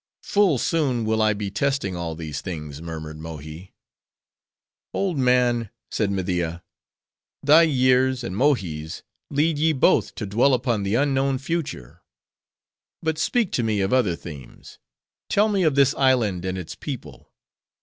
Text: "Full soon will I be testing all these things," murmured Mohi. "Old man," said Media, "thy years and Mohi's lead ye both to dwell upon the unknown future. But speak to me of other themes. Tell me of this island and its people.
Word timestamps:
"Full 0.23 0.57
soon 0.57 1.05
will 1.05 1.21
I 1.21 1.33
be 1.33 1.51
testing 1.51 1.95
all 1.95 2.15
these 2.15 2.41
things," 2.41 2.81
murmured 2.81 3.19
Mohi. 3.19 3.75
"Old 4.95 5.19
man," 5.19 5.69
said 5.91 6.09
Media, 6.09 6.63
"thy 7.43 7.61
years 7.61 8.23
and 8.23 8.35
Mohi's 8.35 9.03
lead 9.29 9.59
ye 9.59 9.73
both 9.73 10.15
to 10.15 10.25
dwell 10.25 10.55
upon 10.55 10.81
the 10.81 10.95
unknown 10.95 11.37
future. 11.37 12.01
But 13.03 13.19
speak 13.19 13.51
to 13.51 13.61
me 13.61 13.79
of 13.81 13.93
other 13.93 14.15
themes. 14.15 14.79
Tell 15.29 15.49
me 15.49 15.61
of 15.61 15.75
this 15.75 15.93
island 15.93 16.45
and 16.45 16.57
its 16.57 16.73
people. 16.73 17.31